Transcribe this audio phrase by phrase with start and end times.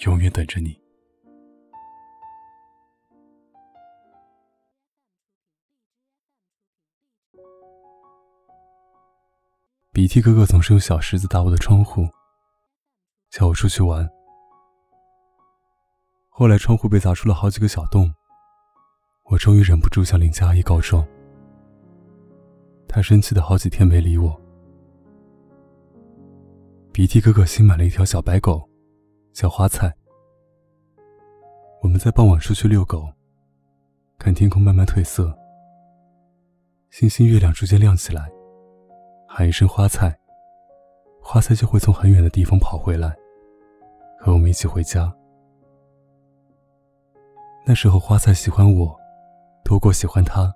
[0.00, 0.78] 永远等着你。
[9.92, 12.08] 鼻涕哥哥总是用小石子打我的窗户，
[13.28, 14.08] 叫我出去玩。
[16.28, 18.10] 后来窗户被砸出了好几个小洞，
[19.24, 21.06] 我终于忍不住向邻家阿姨告状。
[22.88, 24.40] 她生气的好几天没理我。
[26.92, 28.66] 鼻涕哥哥新买了一条小白狗，
[29.34, 29.94] 叫花菜。
[31.82, 33.08] 我们在傍晚出去遛狗，
[34.18, 35.34] 看天空慢慢褪色，
[36.90, 38.30] 星星月亮逐渐亮起来。
[39.26, 40.14] 喊一声花菜，
[41.22, 43.16] 花菜就会从很远的地方跑回来，
[44.18, 45.10] 和我们一起回家。
[47.64, 48.94] 那时候花菜喜欢我，
[49.64, 50.54] 多过喜欢他，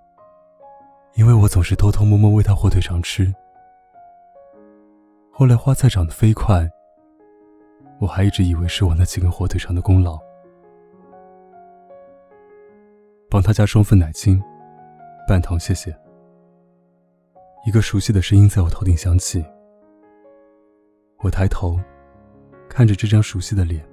[1.15, 3.33] 因为我总是偷偷摸摸喂他火腿肠吃。
[5.33, 6.69] 后来花菜长得飞快，
[7.99, 10.19] 我还一直以为是我那几根火腿肠的功劳。
[13.35, 14.41] 帮他加双份奶精，
[15.27, 15.93] 半糖谢谢。
[17.67, 19.45] 一个熟悉的声音在我头顶响起，
[21.19, 21.77] 我抬头，
[22.69, 23.85] 看着这张熟悉的脸，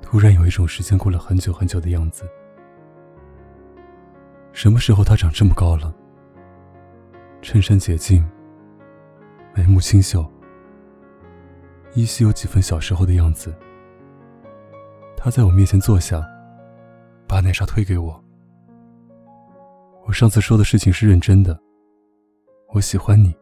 [0.00, 2.28] 突然有一种时间过了很久很久的样子。
[4.52, 5.94] 什么时候他长这么高了？
[7.42, 8.28] 衬衫洁净，
[9.54, 10.28] 眉目清秀，
[11.94, 13.54] 依稀有几分小时候的样子。
[15.16, 16.20] 他在我面前坐下，
[17.28, 18.20] 把奶茶推给我。
[20.04, 21.58] 我上次说的事情是认真的。
[22.74, 23.34] 我喜欢你。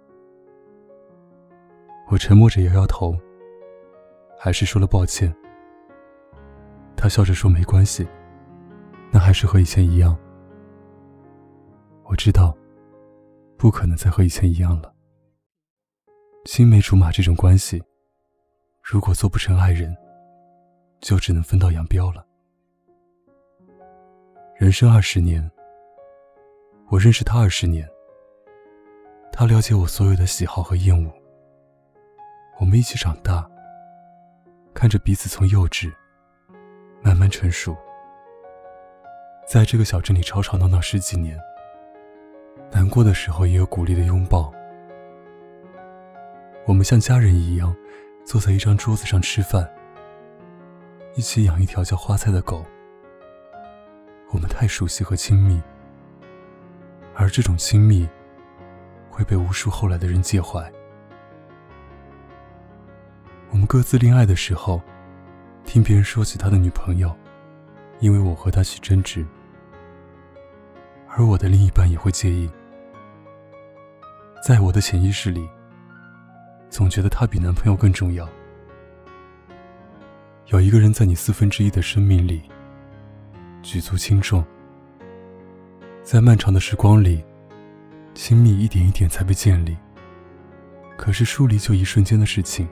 [2.08, 3.16] 我沉默着摇摇头，
[4.38, 5.34] 还是说了抱歉。
[6.96, 8.06] 他笑着说：“没关系，
[9.10, 10.18] 那还是和以前一样。”
[12.04, 12.56] 我知道，
[13.56, 14.92] 不可能再和以前一样了。
[16.44, 17.82] 青梅竹马这种关系，
[18.82, 19.96] 如果做不成爱人，
[21.00, 22.26] 就只能分道扬镳了。
[24.56, 25.48] 人生二十年，
[26.90, 27.88] 我认识他二十年。
[29.32, 31.10] 他了解我所有的喜好和厌恶。
[32.58, 33.48] 我们一起长大，
[34.74, 35.90] 看着彼此从幼稚
[37.00, 37.76] 慢慢成熟，
[39.46, 41.38] 在这个小镇里吵吵闹闹十几年。
[42.72, 44.52] 难过的时候也有鼓励的拥抱。
[46.66, 47.74] 我们像家人一样，
[48.26, 49.68] 坐在一张桌子上吃饭，
[51.14, 52.64] 一起养一条叫花菜的狗。
[54.32, 55.60] 我们太熟悉和亲密，
[57.20, 58.08] 而这种亲密。
[59.20, 60.72] 会被无数后来的人介怀。
[63.50, 64.80] 我们各自恋爱的时候，
[65.62, 67.14] 听别人说起他的女朋友，
[67.98, 69.26] 因为我和他起争执，
[71.06, 72.48] 而我的另一半也会介意。
[74.42, 75.46] 在我的潜意识里，
[76.70, 78.26] 总觉得他比男朋友更重要。
[80.46, 82.48] 有一个人在你四分之一的生命里，
[83.60, 84.42] 举足轻重，
[86.10, 87.24] 在漫长的时光里。
[88.14, 89.76] 亲密一点一点才被建立，
[90.96, 92.68] 可是疏离就一瞬间的事情。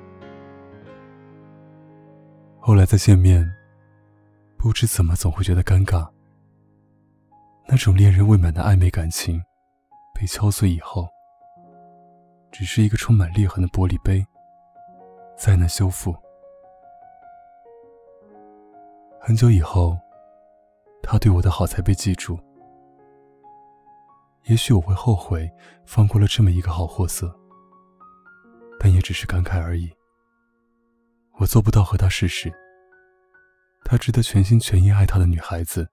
[2.59, 3.49] 后来再见面，
[4.57, 6.11] 不知怎么总会觉得尴尬。
[7.69, 9.41] 那种恋人未满的暧昧感情，
[10.13, 11.07] 被敲碎以后，
[12.51, 14.27] 只是一个充满裂痕的玻璃杯，
[15.37, 16.13] 再难修复。
[19.21, 19.97] 很久以后，
[21.05, 22.37] 他对我的好才被记住。
[24.49, 25.49] 也许我会后悔
[25.87, 27.39] 放过了这么一个好货色，
[28.81, 29.91] 但也只是感慨而已。
[31.39, 32.53] 我做不到和他试试。
[33.85, 35.89] 他值得全心全意爱他的女孩子，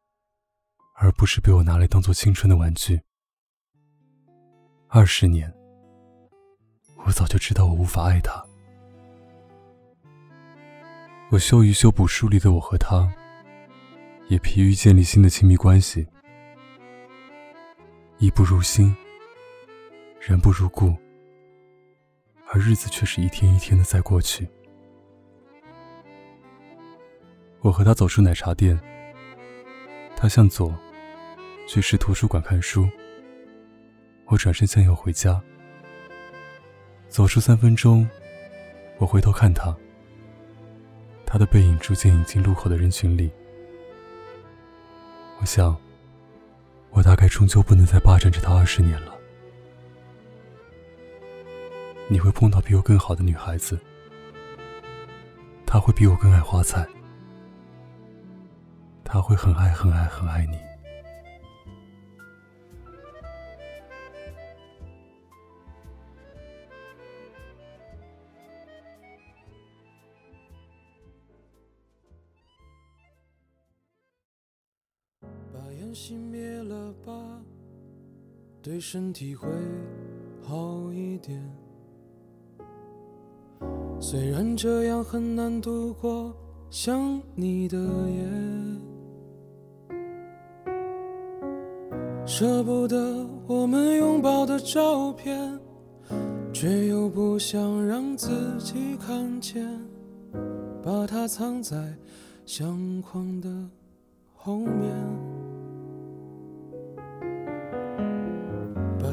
[0.95, 2.99] 而不是被我拿来当做青春的玩具。
[4.87, 5.53] 二十年，
[7.05, 8.43] 我早就知道我无法爱他。
[11.29, 13.11] 我羞于修补疏离的我和他，
[14.29, 16.07] 也疲于建立新的亲密关系。
[18.17, 18.95] 衣不如新，
[20.21, 20.95] 人不如故，
[22.47, 24.47] 而日子却是一天一天的在过去。
[27.59, 28.79] 我和他走出奶茶店，
[30.15, 30.73] 他向左，
[31.67, 32.87] 去市图书馆看书。
[34.27, 35.41] 我转身向右回家。
[37.09, 38.09] 走出三分钟，
[38.97, 39.75] 我回头看他，
[41.25, 43.29] 他的背影逐渐隐进路口的人群里。
[45.41, 45.75] 我想，
[46.95, 49.13] 我大概终究不能再霸占着她二十年了。
[52.07, 53.77] 你会碰到比我更好的女孩子，
[55.65, 56.87] 她会比我更爱花菜，
[59.03, 60.57] 她会很爱很爱很爱你。
[75.95, 77.13] 熄灭了吧，
[78.61, 79.47] 对身体会
[80.43, 81.41] 好一点。
[83.97, 86.35] 虽然这样很难度过
[86.69, 88.27] 想你的夜，
[92.25, 95.57] 舍不得我们拥抱的照片，
[96.51, 99.65] 却又不想让自己看见，
[100.83, 101.95] 把它藏在
[102.45, 103.49] 相框的
[104.35, 105.34] 后面。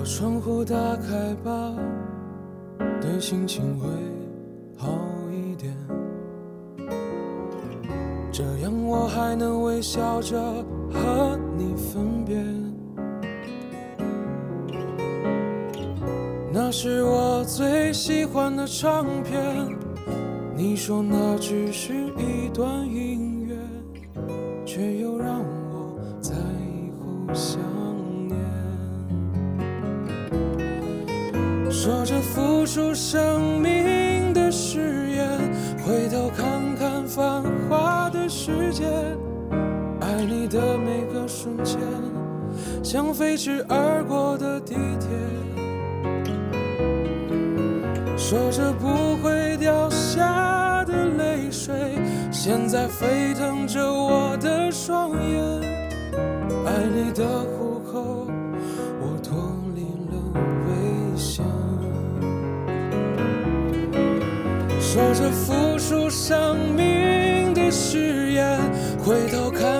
[0.00, 1.74] 把窗户打开吧，
[3.00, 3.86] 对心情会
[4.78, 4.88] 好
[5.30, 5.74] 一点。
[8.32, 10.40] 这样我还能微笑着
[10.90, 12.59] 和你分别。
[16.70, 19.42] 那是我最喜欢的唱片，
[20.54, 23.56] 你说那只是一段音乐，
[24.64, 27.60] 却又让我在以后想
[28.28, 28.38] 念。
[31.72, 35.28] 说着付出生命的誓言，
[35.84, 38.84] 回头看看繁华的世界，
[40.00, 41.80] 爱你的每个瞬间，
[42.80, 45.08] 像飞驰而过的地铁。
[48.30, 51.74] 说着不会掉下的泪水，
[52.30, 55.42] 现在沸腾着我的双眼，
[56.64, 58.28] 爱你的虎口，
[59.00, 59.36] 我脱
[59.74, 59.82] 离
[60.12, 60.22] 了
[60.68, 61.44] 危险。
[64.78, 68.60] 说着付出生命的誓言，
[69.04, 69.79] 回头看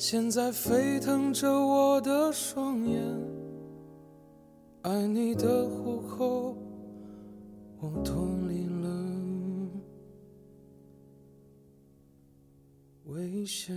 [0.00, 3.02] 现在沸腾着我的双眼。
[4.82, 6.56] 爱你的虎口，
[7.80, 8.88] 我脱离了
[13.06, 13.76] 危险。